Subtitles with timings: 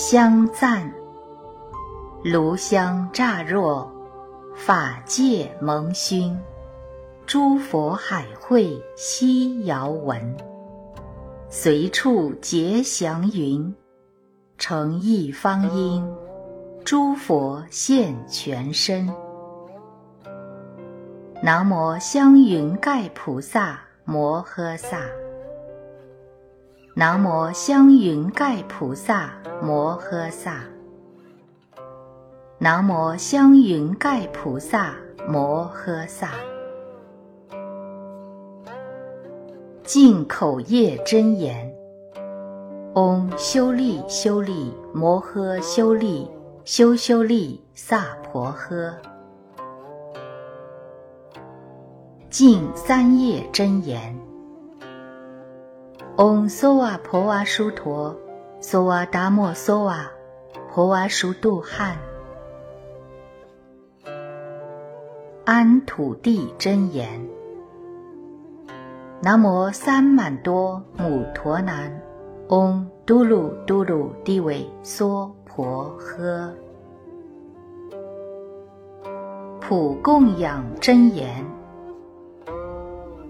[0.00, 0.94] 香赞。
[2.22, 3.92] 炉香乍若，
[4.54, 6.38] 法界蒙熏，
[7.26, 10.36] 诸佛海会悉遥闻。
[11.48, 13.74] 随处结祥云，
[14.56, 16.08] 成一方应，
[16.84, 19.12] 诸佛现全身。
[21.42, 25.00] 南无香云盖菩萨摩诃萨。
[26.98, 29.30] 南无香云盖菩萨
[29.62, 30.64] 摩诃萨。
[32.58, 34.96] 南无香云盖菩萨
[35.28, 36.32] 摩诃萨。
[39.84, 41.72] 净口业真言：
[42.94, 46.28] 嗡修利修利摩诃修利
[46.64, 48.92] 修修利萨婆诃。
[52.28, 54.27] 净三业真言：
[56.18, 58.12] 嗡梭瓦婆瓦殊陀，
[58.60, 60.10] 梭瓦达摩梭瓦，
[60.68, 61.96] 婆瓦殊度汉。
[65.44, 67.24] 安土地真言：
[69.22, 72.02] 南无三满多母陀南，
[72.48, 76.50] 嗡嘟噜嘟噜地维娑婆诃。
[79.60, 81.46] 普供养真言：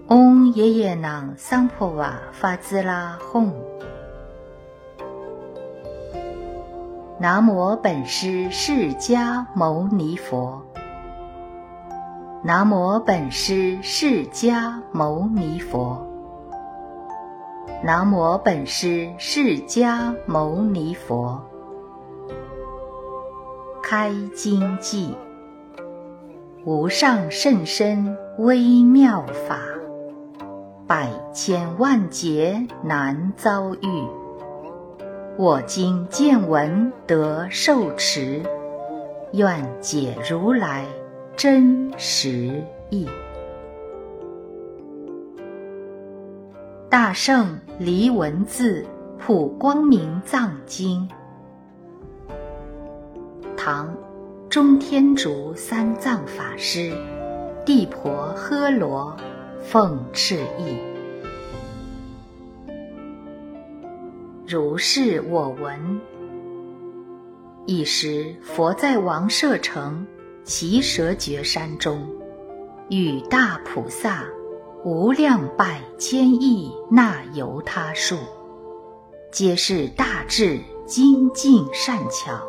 [0.09, 3.51] 嗡耶耶囊桑婆瓦发兹拉吽。
[7.19, 10.65] 南无本师释迦牟尼佛。
[12.41, 16.03] 南无本师释迦牟尼佛。
[17.83, 21.39] 南无本师释迦牟尼佛。
[23.83, 25.13] 开经偈：
[26.65, 29.59] 无上甚深微妙法，
[30.89, 34.07] 百千万劫难遭遇。
[35.37, 38.41] 我今见闻得受持，
[39.33, 40.83] 愿解如来。
[41.37, 43.07] 真实义。
[46.89, 48.83] 大圣离文字
[49.19, 51.07] 普光明藏经。
[53.55, 53.95] 唐，
[54.49, 56.91] 中天竺三藏法师，
[57.63, 59.15] 地婆诃罗
[59.61, 60.77] 奉敕意。
[64.47, 66.01] 如是我闻。
[67.65, 70.05] 一时，佛在王舍城。
[70.45, 72.07] 奇舍绝山中，
[72.89, 74.23] 与大菩萨
[74.83, 78.15] 无量百千亿那由他数，
[79.31, 82.41] 皆是大智精进善巧，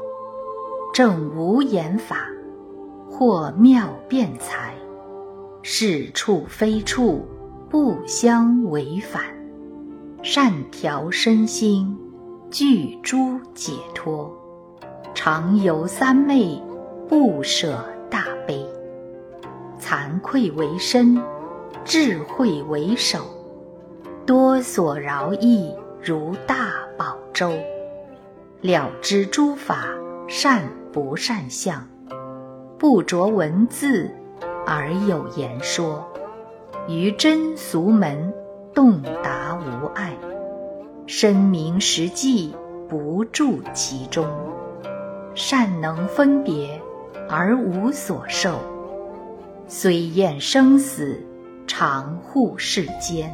[0.94, 2.26] 正无言法，
[3.10, 4.74] 或妙辩才，
[5.62, 7.26] 是处非处，
[7.68, 9.22] 不相违反，
[10.22, 11.96] 善调身心，
[12.50, 14.30] 具诸解脱，
[15.14, 16.60] 常游三昧。
[17.08, 18.64] 不舍大悲，
[19.80, 21.20] 惭愧为身，
[21.84, 23.18] 智慧为首，
[24.24, 27.50] 多所饶益如大宝舟，
[28.60, 29.88] 了知诸法
[30.28, 31.84] 善不善相，
[32.78, 34.08] 不着文字
[34.66, 36.06] 而有言说，
[36.88, 38.32] 于真俗门
[38.74, 40.16] 洞达无碍，
[41.06, 42.54] 深明实际
[42.88, 44.26] 不住其中，
[45.34, 46.80] 善能分别。
[47.32, 48.58] 而无所受，
[49.68, 51.24] 虽厌生死，
[51.64, 53.32] 常护世间。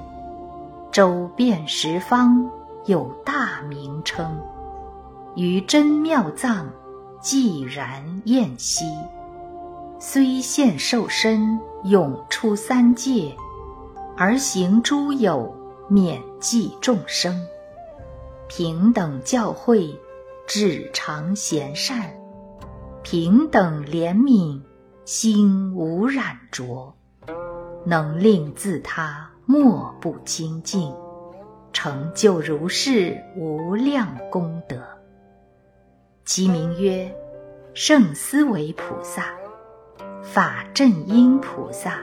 [0.93, 2.47] 周遍十方，
[2.85, 4.39] 有大名称。
[5.35, 6.69] 于真妙藏，
[7.23, 8.85] 寂然厌息。
[9.99, 13.35] 虽现受身，永出三界，
[14.15, 15.55] 而行诸有，
[15.89, 17.47] 免济众生。
[18.47, 19.99] 平等教诲，
[20.47, 22.15] 至常贤善。
[23.03, 24.61] 平等怜悯，
[25.07, 26.95] 心无染浊，
[27.85, 30.93] 能令自他莫不清净，
[31.73, 34.83] 成就如是无量功德。
[36.25, 37.15] 其名曰
[37.73, 39.36] 圣思维菩萨、
[40.33, 41.99] 法正因菩萨、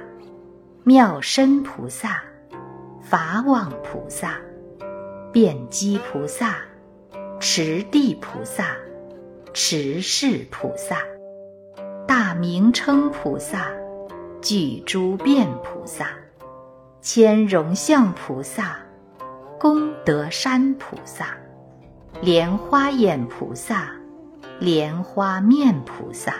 [0.83, 2.23] 妙身菩萨、
[3.01, 4.37] 法网菩萨、
[5.31, 6.57] 辩机菩萨、
[7.39, 8.75] 持地菩萨。
[9.53, 10.97] 持世菩萨、
[12.07, 13.67] 大名称菩萨、
[14.41, 16.07] 具诸变菩萨、
[17.01, 18.79] 千容相菩萨、
[19.59, 21.37] 功德山菩萨、
[22.19, 23.91] 莲花眼菩萨、
[24.59, 26.33] 莲花面菩萨、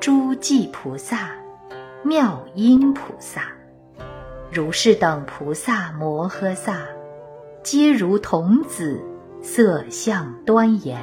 [0.00, 1.30] 诸寂菩萨、
[2.04, 3.48] 妙音菩萨、
[4.48, 6.86] 如是等菩萨摩诃萨，
[7.64, 9.02] 皆如童子，
[9.42, 11.00] 色相端严。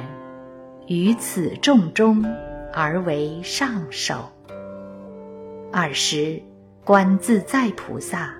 [0.86, 2.24] 于此众中
[2.72, 4.30] 而为上首。
[5.70, 6.40] 二十，
[6.82, 8.32] 观自在菩萨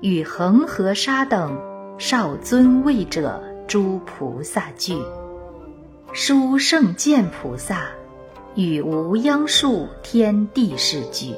[0.00, 1.58] 与恒河沙等
[1.98, 4.96] 少尊位者诸菩萨聚。
[6.12, 7.88] 殊胜见菩萨
[8.54, 11.34] 与无央数天地士俱。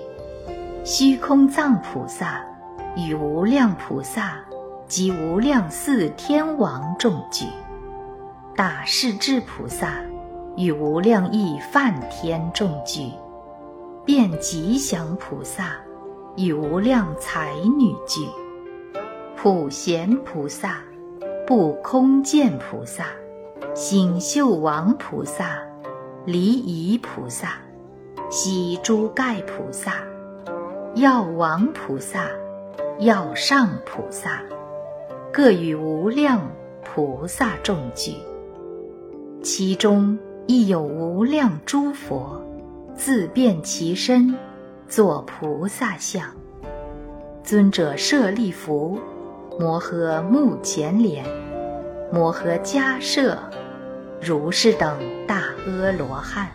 [0.84, 2.44] 虚空藏菩萨
[2.96, 4.38] 与无量菩萨
[4.86, 7.46] 及无量四天王众聚。
[8.54, 9.94] 大势至菩萨
[10.56, 13.10] 与无量亿梵天众聚。
[14.04, 15.76] 遍吉祥菩萨
[16.36, 18.20] 与无量才女聚，
[19.36, 20.80] 普贤菩萨、
[21.44, 23.06] 不空见菩萨、
[23.74, 25.58] 醒秀王菩萨、
[26.26, 27.52] 离仪菩萨、
[28.28, 29.92] 悉诸盖菩萨、
[30.96, 32.26] 药王菩萨、
[32.98, 34.42] 药上菩萨，
[35.32, 36.50] 各与无量
[36.82, 38.14] 菩萨众聚，
[39.40, 40.18] 其中
[40.48, 42.42] 亦有无量诸佛。
[42.96, 44.34] 自遍其身，
[44.88, 46.24] 作菩萨像。
[47.44, 48.98] 尊者舍利弗，
[49.60, 51.24] 摩诃目犍连，
[52.12, 53.38] 摩诃迦摄，
[54.20, 56.48] 如是等大阿罗汉，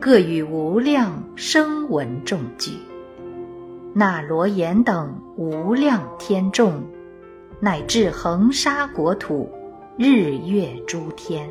[0.00, 2.72] 各与无量声闻众聚。
[3.94, 6.82] 那罗延等无量天众，
[7.60, 9.50] 乃至恒沙国土，
[9.96, 11.48] 日月诸天，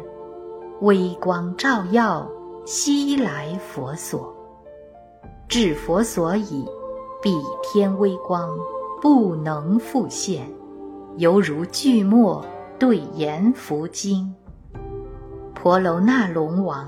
[0.81, 2.29] 微光照耀。
[2.67, 4.35] 西来佛所，
[5.47, 6.65] 至佛所已，
[7.21, 8.57] 彼天微光
[8.99, 10.49] 不能复现，
[11.17, 12.43] 犹如巨墨
[12.79, 14.33] 对言佛经。
[15.65, 16.87] 婆楼那龙王、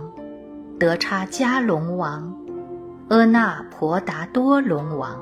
[0.79, 2.31] 德叉迦龙王、
[3.07, 5.19] 阿那婆达多龙王、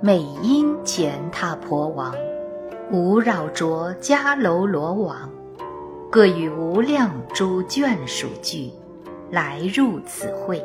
[0.00, 2.14] 美音乾闼婆王、
[2.90, 5.28] 无扰卓迦楼罗王，
[6.10, 8.72] 各与无量诸眷属聚。
[9.30, 10.64] 来入此会，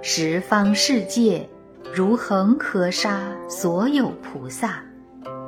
[0.00, 1.48] 十方世界
[1.92, 4.80] 如恒河沙，所有菩萨，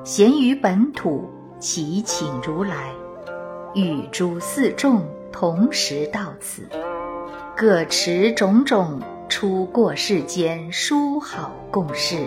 [0.02, 1.30] 咸于本土，
[1.60, 2.92] 其请如来，
[3.74, 6.68] 与诸四众同时到此，
[7.56, 12.26] 各持种种出过世间殊好供事，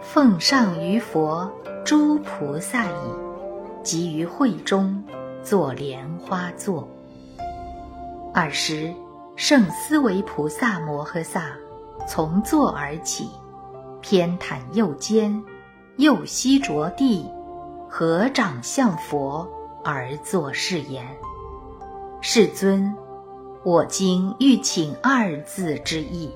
[0.00, 1.50] 奉上于佛
[1.84, 2.92] 诸菩萨已，
[3.82, 5.02] 即于会中
[5.42, 6.88] 作莲花座。
[8.32, 8.94] 尔时，
[9.36, 11.56] 圣思维菩萨摩诃萨
[12.08, 13.28] 从座而起，
[14.00, 15.42] 偏袒右肩，
[15.96, 17.28] 右膝着地，
[17.88, 19.48] 合掌向佛
[19.84, 21.04] 而作是言
[22.26, 22.90] ：“世尊，
[23.64, 26.30] 我今欲请二字之意，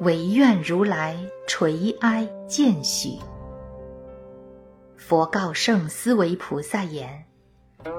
[0.00, 1.16] 唯愿如来
[1.46, 3.10] 垂哀见许。”
[4.98, 7.24] 佛告圣思维菩萨言：“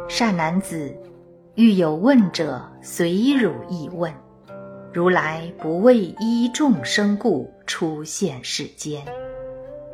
[0.09, 0.93] 善男子。”
[1.55, 4.13] 欲有问者，随汝意问。
[4.91, 9.05] 如来不为依众生故出现世间，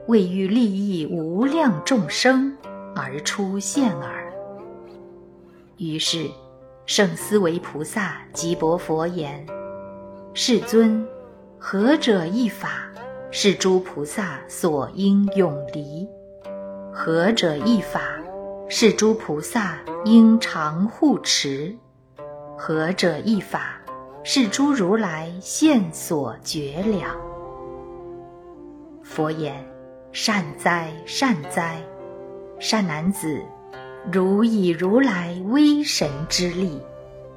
[0.08, 2.58] 为欲利益无量众生
[2.96, 4.34] 而出现耳。
[5.78, 6.28] 于是，
[6.86, 9.44] 圣思维菩萨即薄佛言
[10.36, 11.04] ：“世尊，
[11.58, 12.88] 何者一法
[13.32, 16.08] 是诸菩萨所应永离？
[16.94, 18.00] 何者一法？”
[18.70, 21.76] 是诸菩萨应常护持，
[22.58, 23.80] 何者一法？
[24.24, 27.16] 是诸如来现所觉了。
[29.04, 29.56] 佛言：
[30.12, 31.80] 善哉，善哉，
[32.60, 33.40] 善男子，
[34.12, 36.80] 如以如来威神之力，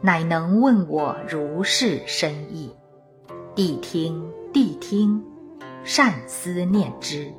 [0.03, 2.71] 乃能问我如是深意。
[3.57, 5.25] 谛听，谛听，
[5.83, 7.33] 善思念之，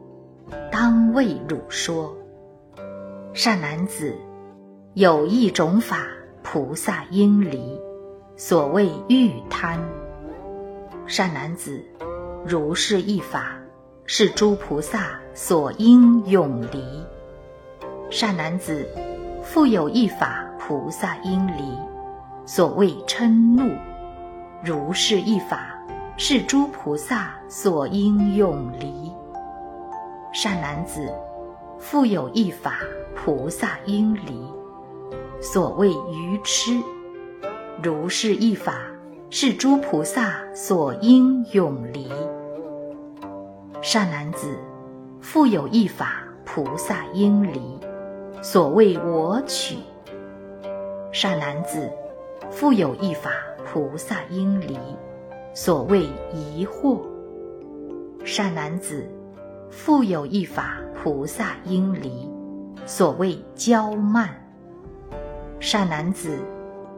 [0.72, 2.16] 当为汝说。
[3.34, 4.16] 善男子，
[4.96, 6.08] 有一种法，
[6.42, 7.80] 菩萨应离，
[8.36, 9.80] 所谓欲贪。
[11.06, 11.82] 善男子，
[12.44, 13.56] 如是一法，
[14.06, 16.84] 是诸菩萨所应永离。
[18.10, 18.88] 善男子，
[19.52, 21.76] 复有一法，菩萨应离，
[22.46, 23.68] 所谓嗔怒。
[24.64, 25.76] 如是一法，
[26.18, 29.12] 是诸菩萨所应永离。
[30.32, 31.12] 善男子，
[31.80, 32.76] 复有一法。
[33.16, 34.40] 菩萨应离，
[35.42, 36.80] 所谓愚痴，
[37.82, 38.76] 如是一法，
[39.32, 42.08] 是诸菩萨所应永离。
[43.82, 44.60] 善男子，
[45.20, 47.60] 复有一法，菩萨应离，
[48.42, 49.78] 所谓我取。
[51.12, 51.92] 善男子，
[52.50, 53.32] 复有一法，
[53.66, 54.78] 菩萨应离，
[55.54, 57.02] 所谓疑惑。
[58.24, 59.10] 善男子，
[59.70, 62.30] 复有一法，菩萨应离。
[62.86, 64.30] 所谓骄慢，
[65.60, 66.40] 善男子，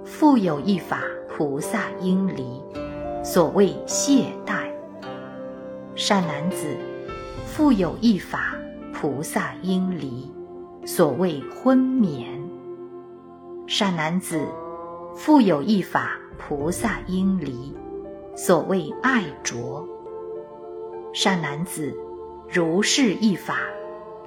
[0.05, 2.61] 复有一法，菩萨应离，
[3.23, 4.69] 所谓懈怠。
[5.95, 6.77] 善男子，
[7.45, 8.55] 复有一法，
[8.93, 10.31] 菩萨应离，
[10.85, 12.41] 所谓昏眠。
[13.67, 14.41] 善男子，
[15.15, 17.73] 复有一法，菩萨应离，
[18.35, 19.87] 所谓爱着。
[21.13, 21.95] 善男子，
[22.49, 23.59] 如是一法，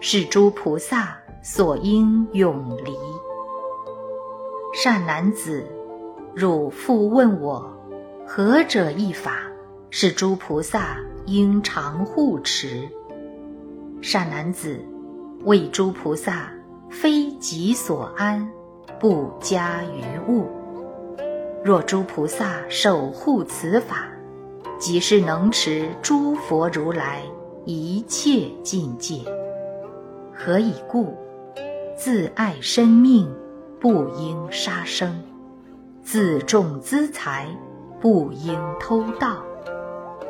[0.00, 2.94] 是诸菩萨所应永离。
[4.72, 5.66] 善男子，
[6.34, 7.70] 汝复问我，
[8.26, 9.42] 何者一法，
[9.90, 12.88] 是诸菩萨应常护持？
[14.00, 14.78] 善男子，
[15.44, 16.50] 为诸菩萨
[16.88, 18.50] 非己所安，
[18.98, 20.46] 不加于物。
[21.62, 24.08] 若诸菩萨守护此法，
[24.78, 27.20] 即是能持诸佛如来
[27.66, 29.20] 一切境界。
[30.34, 31.14] 何以故？
[31.94, 33.30] 自爱生命，
[33.78, 35.10] 不应杀生；
[36.02, 37.46] 自重资财，
[38.00, 39.42] 不应偷盗；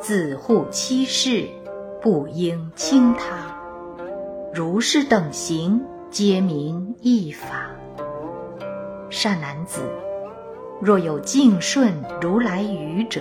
[0.01, 1.49] 自护妻室，
[2.03, 3.54] 不应轻他。
[4.57, 7.71] 如是等行，皆名一法。
[9.11, 9.81] 善男子，
[10.81, 13.21] 若有敬顺如来语者，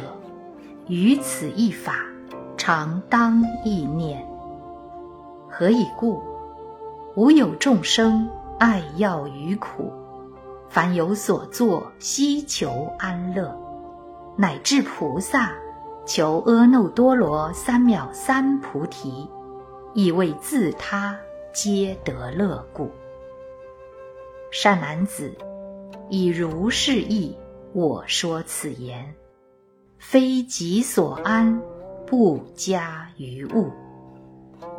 [0.88, 1.96] 于此一法，
[2.56, 4.24] 常当意念。
[5.50, 6.22] 何以故？
[7.16, 9.92] 无有众生爱要于苦，
[10.70, 13.60] 凡有所作，希求安乐，
[14.36, 15.50] 乃至菩萨
[16.06, 19.28] 求阿耨多罗三藐三菩提，
[19.94, 21.20] 亦为自他
[21.54, 22.90] 皆得乐故。
[24.52, 25.34] 善男子，
[26.10, 27.38] 以如是意，
[27.74, 29.14] 我说此言。
[29.98, 31.62] 非己所安，
[32.06, 33.72] 不加于物。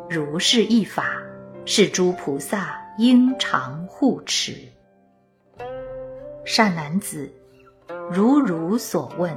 [0.09, 1.21] 如是一法，
[1.65, 4.53] 是诸菩萨应常护持。
[6.45, 7.31] 善男子，
[8.11, 9.35] 如汝所问，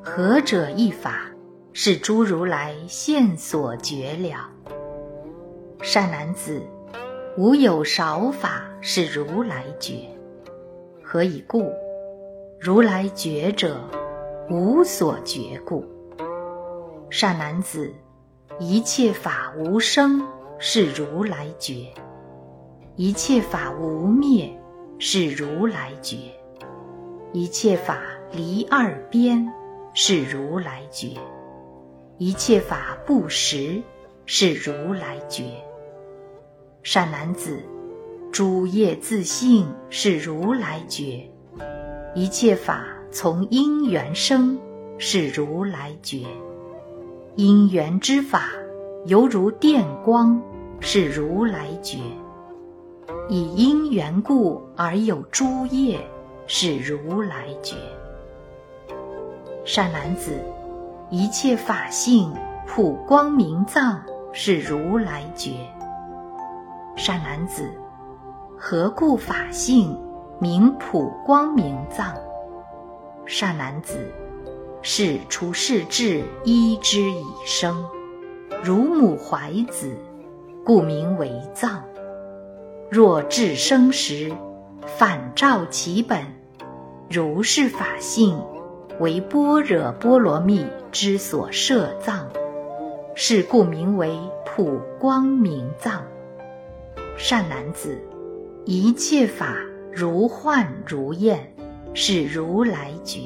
[0.00, 1.28] 何者一法，
[1.72, 4.48] 是诸如来现所觉了？
[5.82, 6.62] 善男子，
[7.38, 9.94] 无有少法是如来觉。
[11.02, 11.72] 何以故？
[12.60, 13.80] 如来觉者。
[14.50, 15.84] 无所觉故，
[17.08, 17.94] 善男子，
[18.58, 20.26] 一切法无生，
[20.58, 21.94] 是如来觉；
[22.96, 24.52] 一切法无灭，
[24.98, 26.16] 是如来觉；
[27.32, 28.00] 一切法
[28.32, 29.48] 离二边，
[29.94, 31.16] 是如来觉；
[32.18, 33.80] 一切法不实，
[34.26, 35.44] 是如来觉。
[36.82, 37.58] 善男子，
[38.32, 41.30] 诸业自性，是如来觉；
[42.14, 42.84] 一切法。
[43.12, 44.56] 从因缘生，
[44.96, 46.24] 是如来觉；
[47.34, 48.52] 因缘之法，
[49.04, 50.40] 犹如电光，
[50.78, 51.98] 是如来觉；
[53.28, 55.98] 以因缘故而有诸业，
[56.46, 57.74] 是如来觉。
[59.64, 60.38] 善男子，
[61.10, 62.32] 一切法性
[62.64, 64.00] 普光明藏，
[64.32, 65.50] 是如来觉。
[67.02, 67.72] 善男子，
[68.58, 69.98] 何故法性
[70.38, 72.14] 名普光明藏？
[73.24, 74.12] 善男子，
[74.82, 77.82] 是出世智依之以生，
[78.62, 79.96] 如母怀子，
[80.62, 81.82] 故名为藏。
[82.90, 84.30] 若智生时，
[84.84, 86.22] 反照其本，
[87.08, 88.38] 如是法性，
[88.98, 92.28] 为般若波罗蜜之所摄藏，
[93.14, 96.02] 是故名为普光明藏。
[97.22, 98.00] 善男子，
[98.64, 99.54] 一切法
[99.92, 101.54] 如幻如焰。
[101.92, 103.20] 是如来觉，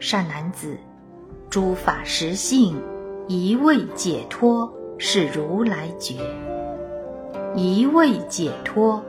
[0.00, 0.76] 善男子，
[1.48, 2.76] 诸法实性
[3.28, 6.16] 一味解脱，是如来觉。
[7.54, 9.04] 一味解脱，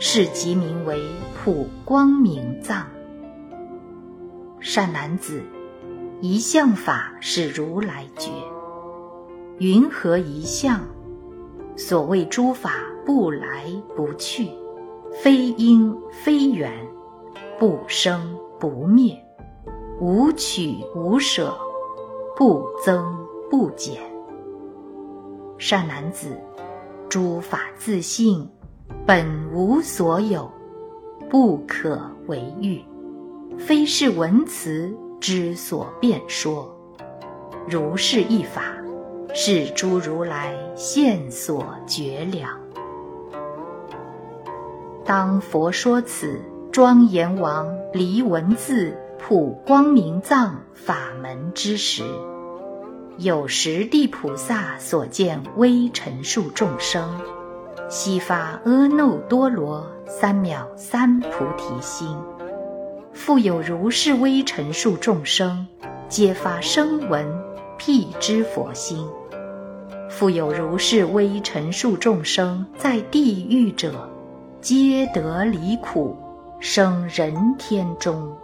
[0.00, 1.00] 是即名为
[1.36, 2.84] 普光明藏。
[4.58, 5.40] 善男子，
[6.20, 8.32] 一相法是如来觉。
[9.58, 10.80] 云何一相？
[11.78, 12.72] 所谓诸法
[13.06, 14.50] 不来不去，
[15.22, 16.72] 非因非缘。
[17.56, 19.16] 不生不灭，
[20.00, 21.56] 无取无舍，
[22.36, 23.16] 不增
[23.48, 24.00] 不减。
[25.56, 26.36] 善男子，
[27.08, 28.48] 诸法自性，
[29.06, 30.50] 本无所有，
[31.30, 32.80] 不可为喻，
[33.56, 36.68] 非是文辞之所辩说。
[37.68, 38.62] 如是一法，
[39.40, 42.58] 是诸如来现所觉了。
[45.04, 46.40] 当佛说此。
[46.70, 52.04] 庄严王离文字普光明藏法门之时，
[53.16, 57.18] 有十地菩萨所见微尘数众生，
[57.88, 62.14] 悉发阿耨多罗三藐三菩提心，
[63.12, 65.66] 复有如是微尘数众生，
[66.08, 67.26] 皆发声闻
[67.76, 69.04] 辟支佛心；
[70.18, 74.10] 复有如是微尘数众生在地狱者，
[74.60, 76.16] 皆得离苦，
[76.58, 78.36] 生人天中。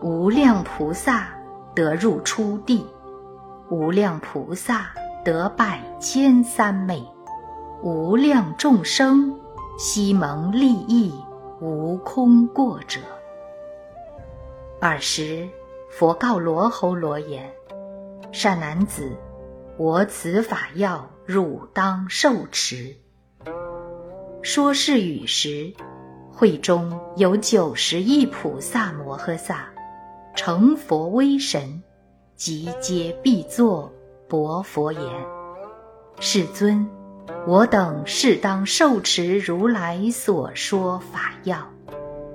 [0.00, 1.26] 无量菩萨
[1.74, 2.86] 得入初地，
[3.68, 4.88] 无量菩萨
[5.24, 7.04] 得百千三昧，
[7.82, 9.36] 无量众生
[9.76, 11.12] 悉蒙利益，
[11.60, 13.00] 无空过者。
[14.80, 15.48] 尔时，
[15.90, 17.52] 佛告罗侯罗言
[18.30, 19.10] ：“善男子，
[19.78, 22.96] 我此法药，汝当受持。”
[24.42, 25.72] 说是语时，
[26.30, 29.68] 会中有九十亿菩萨摩诃萨。
[30.34, 31.82] 成佛威神，
[32.36, 33.90] 即皆必作
[34.28, 35.02] 薄佛言
[36.20, 36.86] ：“世尊，
[37.46, 41.66] 我等是当受持如来所说法要，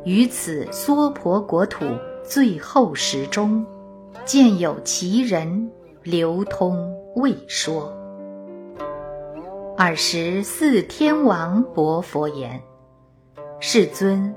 [0.03, 1.85] 于此娑婆国土
[2.23, 3.63] 最后时中，
[4.25, 5.71] 见有其人
[6.01, 7.91] 流通未说。”
[9.77, 12.61] 尔时四天王薄佛言
[13.59, 14.35] ：“世尊，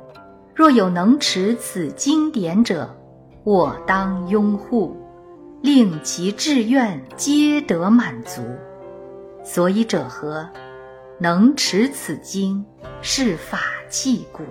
[0.54, 2.88] 若有能持此经典者。”
[3.44, 4.96] 我当拥护，
[5.60, 8.40] 令其志愿皆得满足。
[9.42, 10.48] 所以者何？
[11.18, 12.64] 能持此经，
[13.02, 13.58] 是法
[13.90, 14.42] 器故。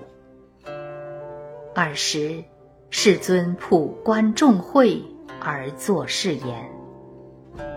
[1.73, 2.43] 尔时，
[2.91, 5.01] 世尊普观众会
[5.41, 6.69] 而作是言：“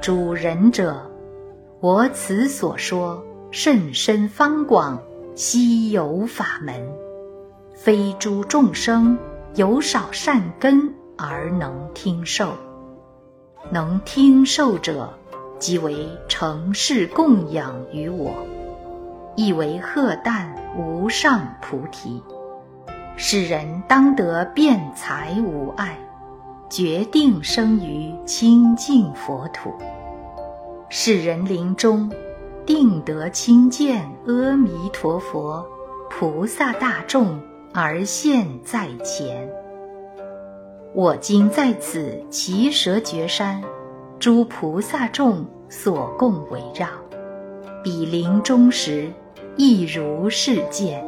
[0.06, 1.10] 主人者，
[1.80, 3.20] 我此所说
[3.50, 5.02] 甚深方广，
[5.34, 6.80] 稀有法门，
[7.74, 9.18] 非诸众生
[9.56, 12.52] 有少善根。”而能听受，
[13.72, 15.12] 能听受者，
[15.58, 18.30] 即为成事供养于我，
[19.34, 20.46] 亦为贺旦
[20.78, 22.22] 无上菩提。
[23.16, 25.98] 使人当得辩才无碍，
[26.68, 29.72] 决定生于清净佛土。
[30.88, 32.10] 世人临终，
[32.64, 35.64] 定得亲见阿弥陀佛、
[36.10, 37.40] 菩萨大众
[37.72, 39.48] 而现在前。
[40.92, 43.62] 我今在此奇蛇绝山，
[44.18, 46.88] 诸菩萨众所共围绕，
[47.84, 49.12] 彼临终时
[49.56, 51.04] 亦如是见。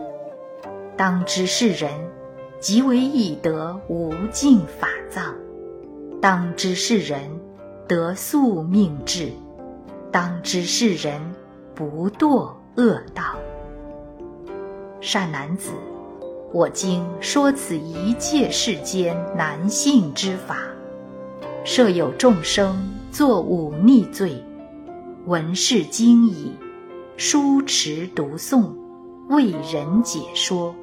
[0.96, 1.90] 当知是人，
[2.60, 5.32] 即为已得无尽法藏；
[6.20, 7.20] 当知是人，
[7.86, 9.28] 得宿命智；
[10.10, 11.20] 当知是人，
[11.76, 13.36] 不堕恶道。
[15.00, 15.70] 善男子。
[16.52, 20.56] 我今说此一切世间难信之法，
[21.62, 24.42] 设有众生作忤逆罪，
[25.26, 26.50] 闻是经已，
[27.18, 28.72] 书持读诵，
[29.28, 30.74] 为人解说，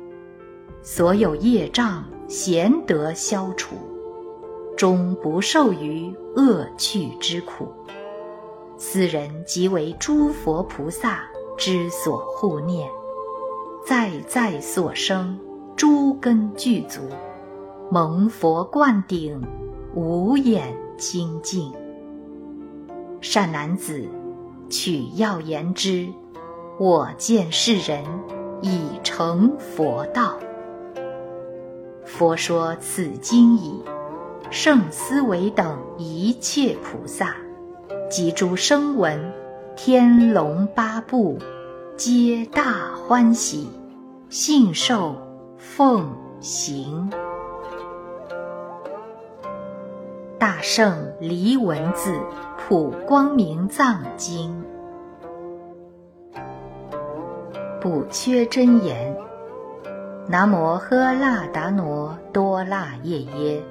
[0.83, 3.75] 所有业障贤得消除，
[4.75, 7.67] 终不受于恶趣之苦。
[8.77, 11.23] 斯人即为诸佛菩萨
[11.57, 12.89] 之所护念，
[13.85, 15.39] 在在所生。
[15.77, 17.01] 诸根具足，
[17.91, 19.41] 蒙佛灌顶，
[19.93, 21.73] 无眼清净。
[23.19, 24.07] 善男子，
[24.69, 26.07] 取要言之，
[26.79, 28.05] 我见世人
[28.61, 30.39] 已成佛道。
[32.05, 33.83] 佛说此经已，
[34.49, 37.35] 圣思维等一切菩萨，
[38.09, 39.33] 及诸声闻、
[39.75, 41.37] 天龙八部，
[41.97, 43.69] 皆大欢喜，
[44.29, 45.15] 信受。
[45.57, 46.07] 奉
[46.39, 47.11] 行
[50.37, 52.17] 大圣离文字
[52.57, 54.63] 普光明藏经，
[57.81, 59.17] 补缺真言。
[60.27, 63.63] 南无喝那达挪多那夜耶，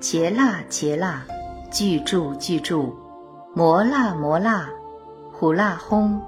[0.00, 1.24] 伽腊伽腊，
[1.70, 2.94] 具住具住，
[3.54, 4.68] 摩腊摩腊，
[5.32, 6.20] 呼腊轰，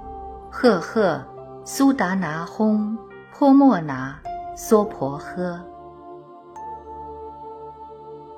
[0.49, 1.23] 赫赫，
[1.63, 2.97] 苏达拿轰，
[3.33, 4.19] 泼莫拿。
[4.61, 5.57] 娑婆诃，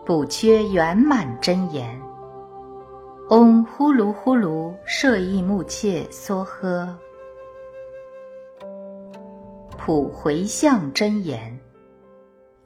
[0.06, 2.00] 补缺圆满真言。
[3.30, 6.88] 嗡呼噜呼噜舍益木切梭诃，
[9.80, 11.60] 普回向真言。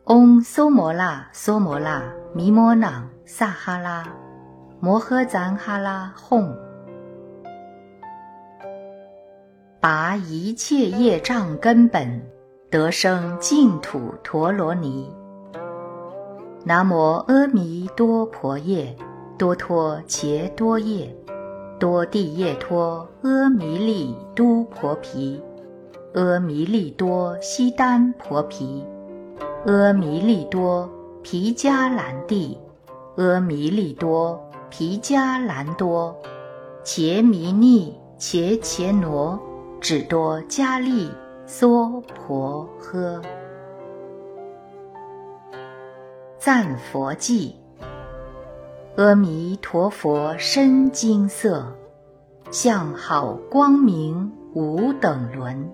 [0.08, 2.04] 嗡梭摩那梭摩那
[2.38, 4.06] 弥摩那萨哈拉
[4.82, 6.54] 摩诃赞哈拉哄，
[9.80, 12.22] 拔一切业障根本。
[12.70, 15.10] 得生净土陀罗尼。
[16.66, 18.94] 南无阿弥多婆夜，
[19.38, 21.16] 多托伽多夜，
[21.80, 25.42] 多地夜托阿弥利都婆毗，
[26.16, 28.86] 阿弥利多悉丹婆毗，
[29.66, 30.90] 阿弥利多
[31.28, 32.56] 毗迦兰帝，
[33.18, 36.16] 阿弥利多，毗迦兰多，
[36.84, 39.40] 伽弥尼，伽伽罗，
[39.82, 41.10] 只多迦利，
[41.48, 43.20] 娑婆诃。
[46.38, 47.56] 赞佛记。
[48.96, 51.76] 阿弥陀佛身金色，
[52.52, 55.72] 相好光明无等伦，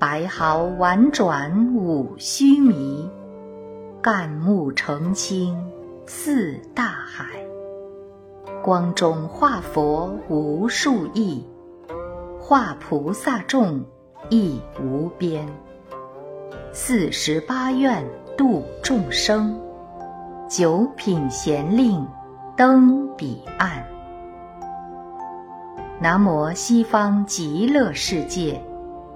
[0.00, 3.08] 白毫婉转五须弥，
[4.00, 5.56] 干木澄清
[6.06, 7.24] 似大海，
[8.62, 11.44] 光中化佛无数亿，
[12.38, 13.84] 化菩萨众
[14.30, 15.48] 亦无边，
[16.72, 18.04] 四十八愿
[18.36, 19.60] 度众生，
[20.48, 22.06] 九品贤令。
[22.56, 23.86] 登彼岸。
[26.00, 28.60] 南无西方极乐世界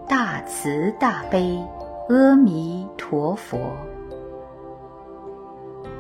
[0.09, 1.61] 大慈大悲
[2.09, 3.59] 阿弥陀佛。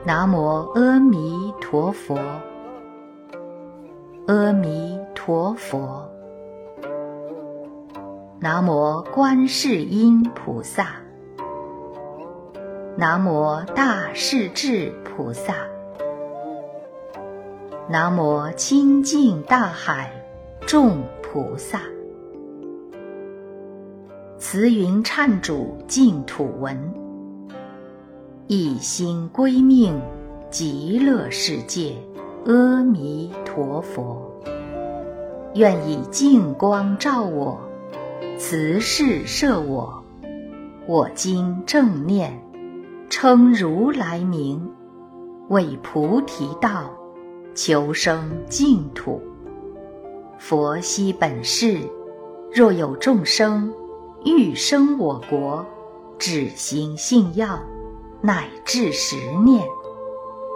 [0.04, 2.18] 南无阿弥陀佛。
[4.26, 6.10] 阿弥陀佛。
[8.40, 10.88] 南无观世音菩萨。
[12.96, 15.54] 南无大势至菩萨。
[17.88, 20.10] 南无清净大海
[20.66, 21.80] 众菩萨，
[24.36, 26.92] 慈云忏主净土文，
[28.54, 29.98] 一心归命
[30.50, 31.96] 极乐世界
[32.44, 34.30] 阿弥陀佛，
[35.54, 37.58] 愿以净光照我，
[38.36, 40.04] 慈氏摄我，
[40.86, 42.38] 我今正念，
[43.08, 44.70] 称如来名，
[45.48, 46.90] 为菩提道。
[47.54, 49.18] 求生净土，
[50.36, 51.80] 佛悉本誓：
[52.52, 53.72] 若有众生
[54.26, 55.64] 欲生我国，
[56.18, 57.58] 只行信要，
[58.22, 59.62] 乃至十念；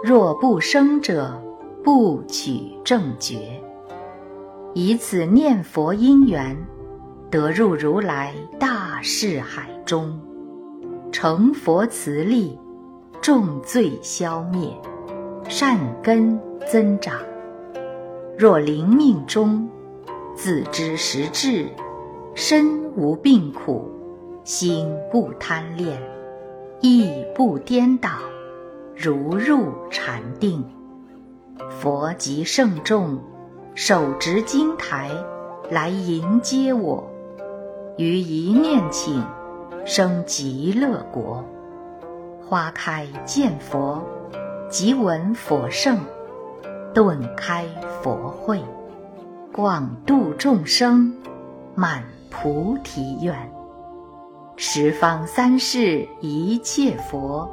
[0.03, 1.39] 若不生者，
[1.83, 3.61] 不取正觉。
[4.73, 6.57] 以此念佛因缘，
[7.29, 10.19] 得入如来大士海中，
[11.11, 12.57] 成佛慈力，
[13.21, 14.69] 重罪消灭，
[15.47, 16.39] 善根。
[16.69, 17.15] 增长。
[18.37, 19.69] 若临命终，
[20.35, 21.65] 自知时至，
[22.35, 23.89] 身无病苦，
[24.43, 25.97] 心不贪恋，
[26.79, 28.09] 意不颠倒，
[28.95, 30.63] 如入禅定。
[31.69, 33.19] 佛及圣众，
[33.73, 35.09] 手执经台
[35.71, 37.09] 来迎接我，
[37.97, 39.23] 于一念请，
[39.85, 41.43] 生极乐国。
[42.47, 44.01] 花开见佛，
[44.69, 45.97] 即闻佛圣。
[46.93, 47.65] 顿开
[48.01, 48.63] 佛慧，
[49.51, 51.13] 广度众生，
[51.75, 53.56] 满菩提愿。
[54.59, 57.47] 十方三世一切佛，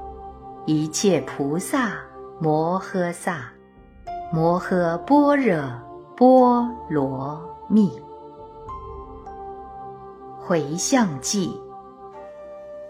[0.65, 1.93] 一切菩萨
[2.41, 3.53] 摩诃萨，
[4.33, 5.63] 摩诃般若
[6.17, 7.39] 波罗
[7.69, 7.93] 蜜。
[10.39, 11.55] 回向记，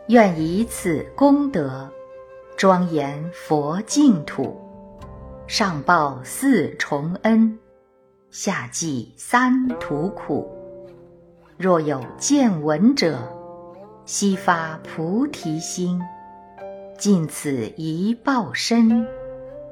[0.07, 1.90] 愿以此功德，
[2.57, 4.57] 庄严佛净土。
[5.48, 7.59] 上报四重恩，
[8.31, 10.48] 下济三途苦。
[11.59, 13.18] 若有见闻者，
[14.07, 16.01] 悉发菩提心，
[16.99, 19.07] 尽此一报身，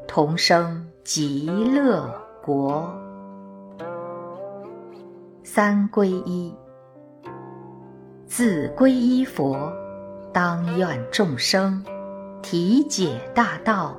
[0.09, 2.11] 同生极乐
[2.43, 2.91] 国。
[5.45, 6.55] 三皈依，
[8.27, 9.71] 自皈依佛，
[10.33, 11.85] 当愿众生
[12.41, 13.97] 体解大道。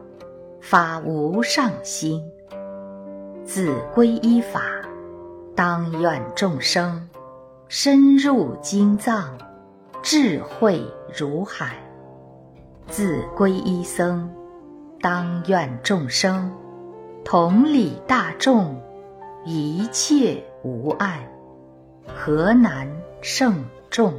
[0.66, 2.24] 发无上心，
[3.44, 4.62] 自皈依法，
[5.54, 7.10] 当愿众生
[7.68, 9.38] 深入经藏，
[10.04, 10.86] 智慧
[11.18, 11.68] 如海；
[12.88, 14.30] 自归依僧，
[15.00, 16.52] 当愿众生。
[17.24, 18.82] 同理大众，
[19.46, 21.26] 一切无碍，
[22.14, 22.86] 何难
[23.22, 24.14] 胜众？